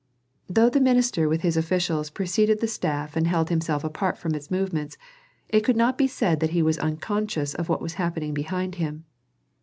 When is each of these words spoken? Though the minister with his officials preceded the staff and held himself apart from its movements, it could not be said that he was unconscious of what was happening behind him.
Though 0.47 0.71
the 0.71 0.81
minister 0.81 1.29
with 1.29 1.41
his 1.41 1.55
officials 1.55 2.09
preceded 2.09 2.59
the 2.59 2.65
staff 2.67 3.15
and 3.15 3.27
held 3.27 3.49
himself 3.51 3.83
apart 3.83 4.17
from 4.17 4.33
its 4.33 4.49
movements, 4.49 4.97
it 5.47 5.59
could 5.63 5.77
not 5.77 5.95
be 5.95 6.07
said 6.07 6.39
that 6.39 6.49
he 6.57 6.63
was 6.63 6.79
unconscious 6.79 7.53
of 7.53 7.69
what 7.69 7.81
was 7.83 7.93
happening 8.01 8.33
behind 8.33 8.73
him. 8.81 9.05